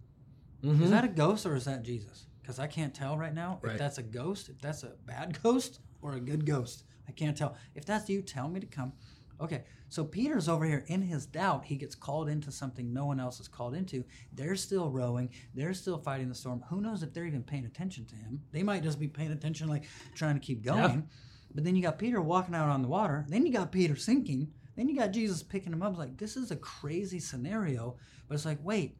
[0.64, 0.82] Mhm.
[0.82, 2.26] Is that a ghost or is that Jesus?
[2.48, 3.74] Because I can't tell right now Right.
[3.74, 6.84] if that's a ghost, if that's a bad ghost or a good ghost.
[7.06, 7.56] I can't tell.
[7.74, 8.94] If that's you, tell me to come.
[9.38, 11.66] Okay, so Peter's over here in his doubt.
[11.66, 14.02] He gets called into something no one else is called into.
[14.32, 15.28] They're still rowing.
[15.54, 16.64] They're still fighting the storm.
[16.70, 18.40] Who knows if they're even paying attention to him?
[18.50, 19.84] They might just be paying attention, like
[20.14, 21.06] trying to keep going.
[21.54, 23.26] But then you got Peter walking out on the water.
[23.28, 24.50] Then you got Peter sinking.
[24.74, 25.90] Then you got Jesus picking him up.
[25.90, 27.96] It's like this is a crazy scenario.
[28.26, 28.96] But it's like, wait,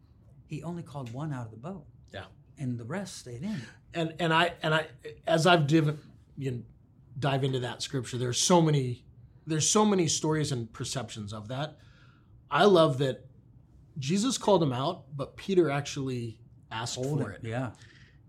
[0.47, 2.25] he only called one out of the boat, Yeah.
[2.59, 3.61] And the rest stayed in.
[3.94, 4.87] And and I and I
[5.27, 5.99] as I've div-
[6.37, 6.62] you know,
[7.18, 9.05] dive into that scripture, there's so many
[9.47, 11.79] there's so many stories and perceptions of that.
[12.51, 13.27] I love that
[13.99, 16.38] Jesus called him out, but Peter actually
[16.71, 17.40] asked Hold for it.
[17.42, 17.49] it.
[17.49, 17.71] Yeah.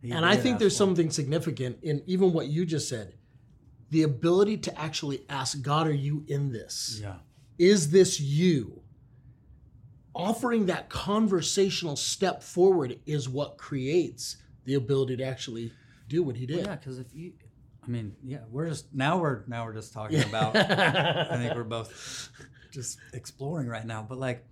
[0.02, 0.88] He And I think there's for it.
[0.88, 3.16] something significant in even what you just said.
[3.92, 7.00] The ability to actually ask God, are you in this?
[7.02, 7.16] Yeah.
[7.58, 8.82] Is this you?
[10.16, 15.72] Offering that conversational step forward is what creates the ability to actually
[16.08, 16.66] do what he Well, did.
[16.66, 17.34] yeah, because if you,
[17.84, 20.56] I mean, yeah, we're just now we're now we're just talking about.
[20.56, 22.30] I think we're both
[22.72, 24.44] just exploring right now, but like,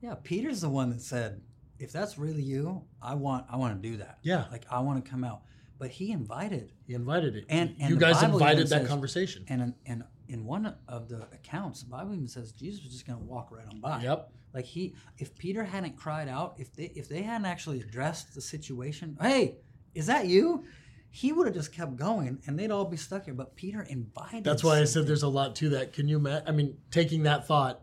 [0.00, 1.40] yeah, Peter's the one that said,
[1.78, 4.18] "If that's really you, I want I want to do that.
[4.22, 4.44] Yeah.
[4.50, 5.42] like I want to come out."
[5.78, 7.46] But he invited, He invited it.
[7.48, 9.44] And- and you guys Bible invited that says- conversation.
[9.48, 13.18] and and in one of the accounts, the Bible even says Jesus was just going
[13.18, 14.02] to walk right on by.
[14.02, 14.30] Yep.
[14.54, 18.40] Like he, if Peter hadn't cried out, if they if they hadn't actually addressed the
[18.40, 19.56] situation, hey,
[19.94, 20.64] is that you?
[21.12, 23.34] He would have just kept going, and they'd all be stuck here.
[23.34, 24.44] But Peter invited.
[24.44, 25.92] That's why I said there's a lot to that.
[25.92, 26.24] Can you?
[26.46, 27.82] I mean, taking that thought,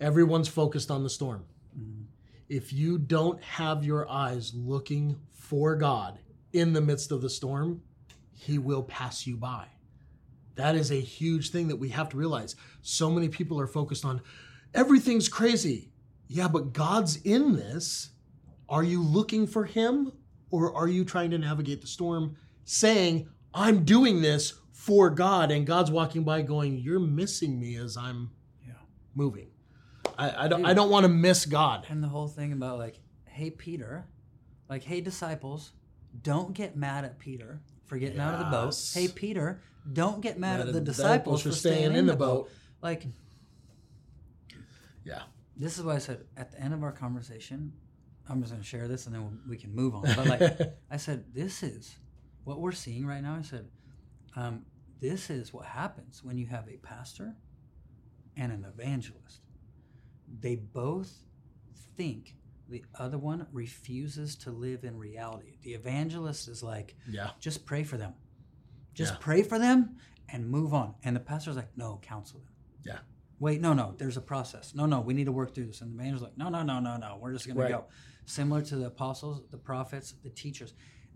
[0.00, 1.44] everyone's focused on the storm.
[1.78, 2.02] Mm-hmm.
[2.48, 6.18] If you don't have your eyes looking for God
[6.52, 7.82] in the midst of the storm,
[8.34, 9.66] He will pass you by.
[10.56, 12.56] That is a huge thing that we have to realize.
[12.82, 14.20] So many people are focused on
[14.74, 15.90] everything's crazy.
[16.28, 18.10] Yeah, but God's in this.
[18.68, 20.12] Are you looking for Him
[20.50, 25.50] or are you trying to navigate the storm saying, I'm doing this for God?
[25.50, 28.30] And God's walking by going, You're missing me as I'm
[28.66, 28.74] Yeah.
[29.14, 29.48] moving.
[30.18, 31.86] I, I don't, I don't want to miss God.
[31.88, 34.06] And the whole thing about like, hey Peter,
[34.68, 35.72] like, hey disciples,
[36.22, 38.74] don't get mad at Peter for getting out of the boat.
[38.94, 42.50] Hey Peter, don't get mad at the at disciples for staying, in the boat.
[42.82, 43.06] Like,
[45.04, 45.22] Yeah.
[45.56, 47.72] this is why I said at the end of our conversation,
[48.28, 50.02] I'm just going to share this and then we can move on.
[50.02, 50.42] But like
[50.90, 51.96] I said, this is
[52.44, 53.34] what we're seeing right now.
[53.36, 53.68] I said,
[54.36, 54.64] um,
[55.00, 57.34] this is what happens when you have a pastor
[58.36, 59.40] and an evangelist.
[60.40, 61.12] They both
[61.96, 62.36] think
[62.68, 65.56] the other one refuses to live in reality.
[65.62, 67.30] The evangelist is like, Yeah.
[67.40, 68.14] just pray for them.
[68.94, 69.18] Just Yeah.
[69.20, 69.96] pray for them
[70.28, 70.94] and move on.
[71.04, 72.48] And the pastor's like, no, counsel them.
[72.84, 72.98] Yeah.
[73.38, 74.74] Wait, no, no, there's a process.
[74.74, 75.80] No, no, we need to work through this.
[75.80, 77.68] And the evangelist's like, no, no, no, no, no, we're just going Right.
[77.68, 77.84] to go.
[78.26, 80.74] Similar to the apostles, the prophets, the teachers.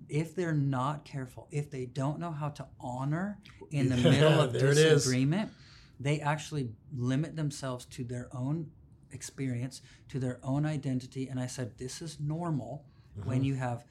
[0.08, 3.38] If they're not careful, if they don't know how to honor
[3.70, 5.52] in the middle of disagreement,
[6.00, 8.70] they actually limit themselves to their own
[9.12, 11.28] experience, to their own identity.
[11.28, 12.84] And I said, this is normal
[13.24, 13.44] when Mm-hmm.
[13.44, 13.84] you have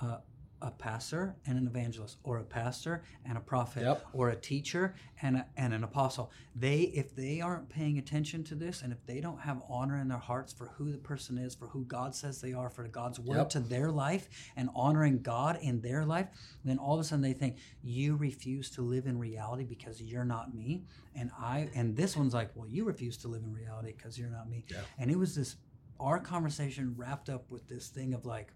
[0.00, 0.18] uh,
[0.60, 4.06] a pastor and an evangelist, or a pastor and a prophet, Yep.
[4.12, 6.32] or a teacher and, a, and an apostle.
[6.56, 10.08] They, if they aren't paying attention to this, and if they don't have honor in
[10.08, 13.20] their hearts for who the person is, for who God says they are, for God's
[13.20, 13.48] word Yep.
[13.50, 16.28] to their life, and honoring God in their life,
[16.64, 20.24] then all of a sudden they think you refuse to live in reality because you're
[20.24, 21.68] not me, and I.
[21.74, 24.64] And this one's like, well, you refuse to live in reality because you're not me.
[24.98, 25.56] And it was this,
[26.00, 28.52] our conversation wrapped up with this thing of like,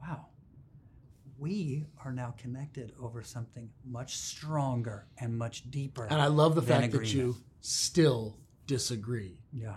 [0.00, 0.26] wow,
[1.38, 6.04] we are now connected over something much stronger and much deeper.
[6.10, 9.40] And I love the fact that you still disagree.
[9.52, 9.76] yeah,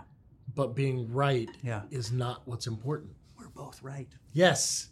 [0.54, 1.82] But being right Yeah.
[1.90, 3.14] is not what's important.
[3.38, 4.08] we're both right.
[4.32, 4.90] Yes.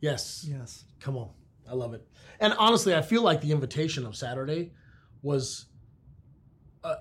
[0.00, 0.44] Yes.
[0.48, 0.84] Yes.
[1.00, 1.30] Come on.
[1.68, 2.06] I love it.
[2.40, 4.72] And honestly, I feel like the invitation of Saturday
[5.22, 5.66] was
[6.84, 6.96] uh,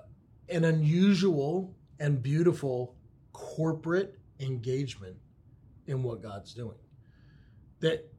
[0.50, 2.96] an unusual and beautiful
[3.34, 5.16] corporate engagement
[5.86, 6.78] in what God's doing.
[7.82, 8.10] That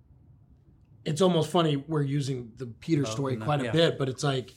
[1.04, 3.72] it's almost funny we're using the Peter story quite a yeah.
[3.72, 4.52] bit, but it's like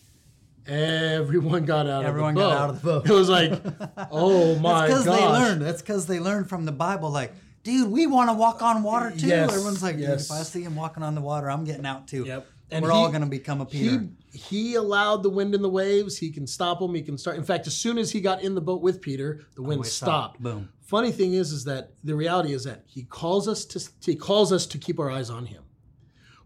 [0.65, 2.49] everyone got out Everyone of the boat.
[2.49, 3.05] got out of the boat.
[3.09, 5.19] It was like, oh my That's gosh.
[5.19, 5.61] they learned.
[5.61, 7.09] That's because they learned from the Bible.
[7.09, 7.33] Like,
[7.63, 9.27] dude, we want to walk on water too.
[9.27, 10.25] Yes, Everyone's like, dude, yes.
[10.25, 12.25] if I see him walking on the water, I'm getting out too.
[12.25, 12.47] Yep.
[12.69, 14.05] And we're all going to become a Peter.
[14.31, 16.17] He he allowed the wind and the waves.
[16.17, 16.93] He can stop them.
[16.93, 17.37] He can start.
[17.37, 19.89] In fact, as soon as he got in the boat with Peter, the wind Wait,
[19.89, 20.41] stopped.
[20.41, 20.69] Boom.
[20.81, 24.51] Funny thing is, is that the reality is that he calls us to he calls
[24.51, 25.63] us to keep our eyes on him.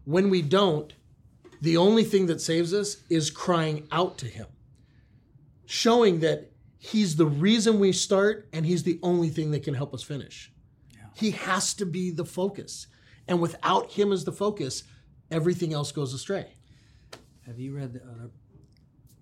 [0.04, 0.92] When we don't,
[1.60, 4.46] the only thing that saves us is crying out to him,
[5.66, 9.94] showing that he's the reason we start and he's the only thing that can help
[9.94, 10.52] us finish.
[11.14, 12.86] He has to be the focus,
[13.28, 14.82] and without him as the focus,
[15.30, 16.46] everything else goes astray.
[17.46, 18.30] Have you read the other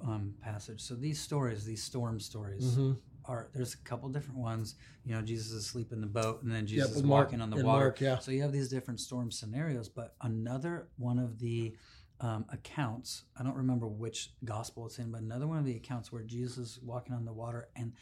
[0.02, 0.80] um, passage?
[0.80, 2.92] So these stories, these storm stories, Mm-hmm.
[3.30, 4.74] Are there's a couple different ones.
[5.04, 7.40] You know, Jesus is asleep in the boat, and then Jesus is with Mark- walking
[7.40, 7.84] on the water.
[7.84, 8.18] Mark, yeah.
[8.18, 9.88] So you have these different storm scenarios.
[9.88, 11.74] But another one of the
[12.20, 16.12] um, accounts, I don't remember which gospel it's in, but another one of the accounts
[16.12, 17.92] where Jesus is walking on the water, and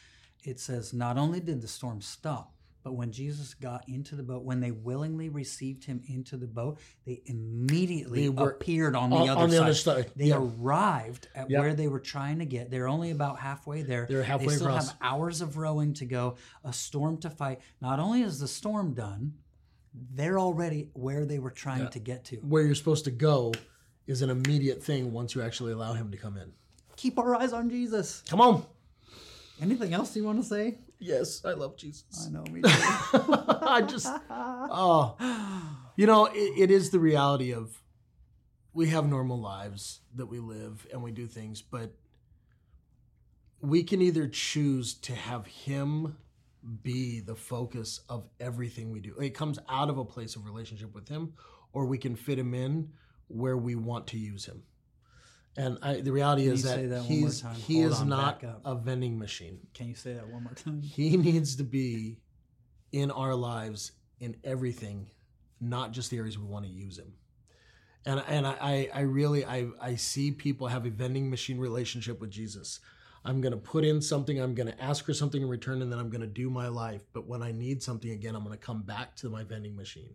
[0.44, 2.54] it says not only did the storm stop,
[2.88, 6.78] But when Jesus got into the boat, when they willingly received him into the boat,
[7.04, 9.62] they immediately They were appeared on the on- other on the side.
[9.62, 10.38] other side, They yeah.
[10.38, 11.60] arrived at Yep.
[11.60, 12.70] where they were trying to get.
[12.70, 14.06] They're only about halfway there.
[14.08, 14.88] They're halfway They still across.
[14.88, 17.60] have hours of rowing to go, a storm to fight.
[17.82, 19.34] Not only is the storm done,
[19.92, 22.36] they're already where they were trying to get to.
[22.36, 23.52] Where you're supposed to go
[24.06, 26.54] is an immediate thing once you actually allow him to come in.
[26.96, 28.22] Keep our eyes on Jesus.
[28.30, 28.64] Come on.
[29.60, 30.78] Anything else you want to say?
[30.98, 32.26] Yes, I love Jesus.
[32.26, 32.68] I know me too.
[32.68, 35.16] I just, oh,
[35.96, 37.82] you know, it, it is the reality of
[38.72, 41.94] we have normal lives that we live and we do things, but
[43.60, 46.16] we can either choose to have Him
[46.82, 49.14] be the focus of everything we do.
[49.18, 51.34] It comes out of a place of relationship with Him,
[51.72, 52.90] or we can fit Him in
[53.28, 54.62] where we want to use Him.
[55.58, 58.76] And I, the reality Can is that that he's he Hold is on, not a
[58.76, 59.58] vending machine.
[59.74, 60.80] Can you say that one more time?
[60.82, 62.20] He needs to be
[62.92, 63.90] in our lives
[64.20, 65.10] in everything,
[65.60, 67.12] not just the areas we want to use him.
[68.06, 72.30] And and I I, really I I see people have a vending machine relationship with
[72.30, 72.78] Jesus.
[73.24, 76.08] I'm gonna put in something, I'm gonna ask for something in return, and then I'm
[76.08, 77.02] gonna do my life.
[77.12, 80.14] But when I need something again, I'm gonna come back to my vending machine.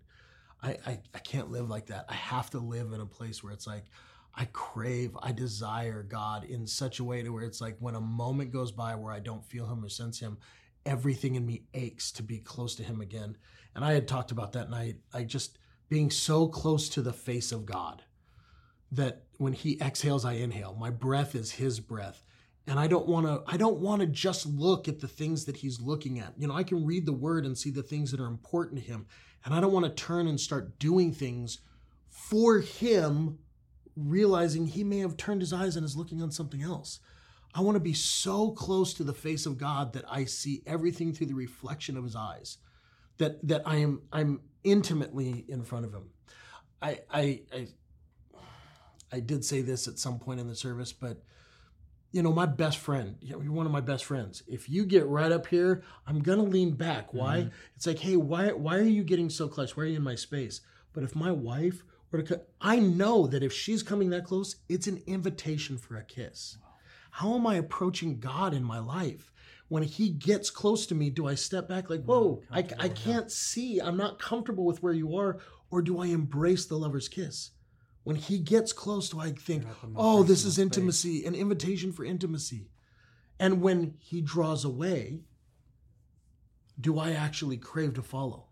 [0.64, 2.06] I, I, I can't live like that.
[2.08, 3.84] I have to live in a place where it's like
[4.36, 8.02] I crave, I desire God in such a way to where it's like when a
[8.02, 10.38] moment goes by where I don't feel Him or sense Him,
[10.86, 13.38] everything in me aches to be close to Him again.
[13.76, 14.98] And I had talked about that night.
[15.14, 18.04] I just being so close to the face of God
[18.92, 20.76] that when He exhales, I inhale.
[20.80, 22.24] My breath is His breath.
[22.66, 25.58] And I don't want to I don't want to just look at the things that
[25.58, 26.34] he's looking at.
[26.38, 28.88] You know, I can read the word and see the things that are important to
[28.88, 29.06] him.
[29.44, 31.60] And I don't want to turn and start doing things
[32.08, 33.40] for him
[33.96, 37.00] realizing he may have turned his eyes and is looking on something else.
[37.56, 41.14] I want to be so close to the face of God that I see everything
[41.14, 42.58] through the reflection of his eyes.
[43.20, 46.10] That that I am I'm intimately in front of him.
[46.82, 47.68] I I I,
[49.12, 51.22] I did say this at some point in the service, but
[52.12, 54.44] you know, my best friend, you know, you're one of my best friends.
[54.48, 57.14] If you get right up here, I'm gonna lean back.
[57.14, 57.40] Why?
[57.40, 57.50] Mm-hmm.
[57.76, 59.78] It's like, hey, why why are you getting so close?
[59.78, 60.62] Why are you in my space?
[60.94, 61.84] But if my wife
[62.62, 66.58] I know that if she's coming that close, it's an invitation for a kiss.
[67.12, 69.32] How am I approaching God in my life?
[69.68, 73.32] When he gets close to me, do I step back like, whoa, I, I can't
[73.32, 75.40] see, I'm not comfortable with where you are,
[75.72, 77.52] or do I embrace the lover's kiss?
[78.04, 81.26] When he gets close, do I think, up in my oh, this is space." intimacy,
[81.26, 82.70] an invitation for intimacy?
[83.40, 85.22] And when he draws away,
[86.80, 88.48] do I actually crave to follow?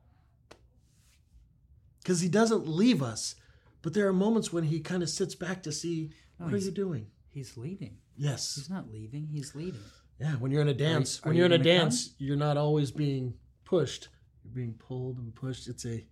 [2.01, 3.35] Because he doesn't leave us,
[3.81, 6.57] but there are moments when he kind of sits back to see, No, what are
[6.57, 7.07] you doing?
[7.29, 7.97] He's leading.
[8.17, 8.55] Yes.
[8.55, 9.27] He's not leaving.
[9.31, 9.79] He's leading.
[10.19, 11.79] Yeah, when you're in a dance, are when you you're in a gonna come?
[11.85, 13.33] dance, you're not always being
[13.65, 14.09] pushed.
[14.43, 15.67] You're being pulled and pushed.
[15.67, 16.05] It's a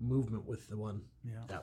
[0.00, 1.00] movement with the one.
[1.24, 1.40] Yeah.
[1.48, 1.58] Yeah.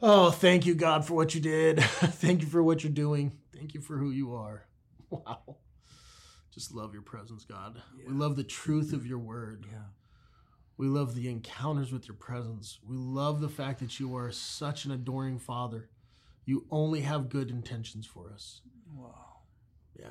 [0.00, 1.80] Oh, thank you, God, for what you did.
[1.84, 3.32] thank you for what you're doing.
[3.56, 4.66] Thank you for who you are.
[5.10, 5.56] Wow.
[6.54, 7.80] Just love your presence, God.
[8.06, 9.66] We love the truth of your word.
[9.70, 9.78] Yeah.
[10.76, 12.78] We love the encounters with your presence.
[12.86, 15.88] We love the fact that you are such an adoring Father.
[16.44, 18.62] You only have good intentions for us.
[18.94, 19.40] Wow.
[19.98, 20.06] Yeah.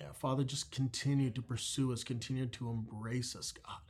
[0.00, 3.80] Yeah, Father, just continue to pursue us, continue to embrace us, God.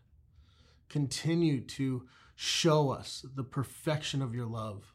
[0.88, 4.94] Continue to show us the perfection of your love.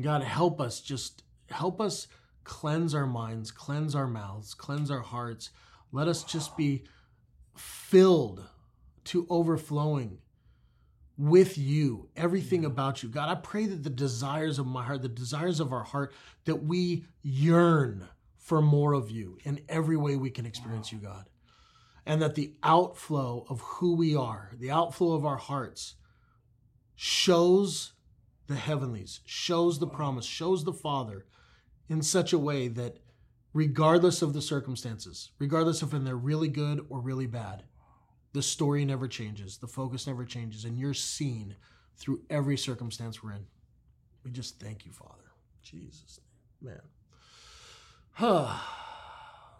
[0.00, 2.06] God, help us, just help us
[2.44, 5.50] cleanse our minds, cleanse our mouths, cleanse our hearts.
[5.90, 6.84] Let us just be
[7.58, 8.44] filled
[9.04, 10.18] to overflowing
[11.16, 13.08] with you, everything about you.
[13.08, 16.62] God, I pray that the desires of my heart, the desires of our heart, that
[16.64, 21.28] we yearn for more of you in every way we can experience you, God.
[22.06, 25.96] And that the outflow of who we are, the outflow of our hearts,
[26.94, 27.92] shows
[28.46, 31.26] the heavenlies, shows the promise, shows the Father
[31.88, 32.98] in such a way that
[33.52, 37.64] regardless of the circumstances, regardless of when they're really good or really bad,
[38.32, 41.56] the story never changes, the focus never changes, and you're seen
[41.96, 43.46] through every circumstance we're in.
[44.24, 45.14] We just thank you, Father.
[45.62, 46.20] Jesus,
[46.60, 46.80] man.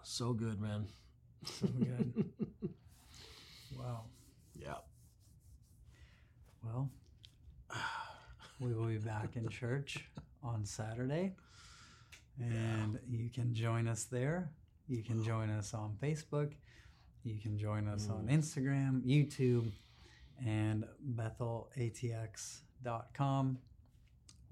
[0.02, 0.86] so good, man.
[1.44, 2.24] So good.
[3.78, 4.04] wow.
[4.54, 4.74] Yeah.
[6.64, 6.90] Well,
[8.60, 10.08] we will be back in church
[10.42, 11.34] on Saturday,
[12.40, 14.50] and you can join us there.
[14.86, 16.52] You can join us on Facebook.
[17.24, 19.70] You can join us on Instagram, YouTube,
[20.46, 20.84] and
[21.14, 23.58] BethelATX.com.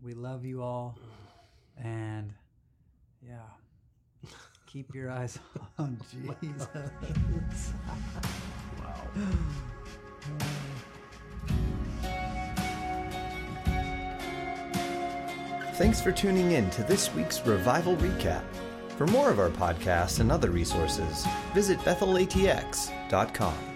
[0.02, 0.98] We love you all,
[1.82, 2.34] and
[3.26, 3.40] yeah,
[4.66, 5.38] keep your eyes
[5.78, 5.98] on
[6.42, 6.68] Jesus.
[15.76, 18.42] Thanks for tuning in to this week's Revival Recap.
[18.96, 23.75] For more of our podcasts and other resources, visit bethelatx.com.